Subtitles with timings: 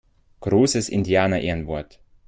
[0.39, 1.99] Großes Indianerehrenwort!